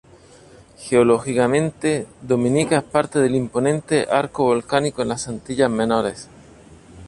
[0.89, 6.27] Geológicamente, Dominica es parte del imponente arco volcánico de las Antillas Menores.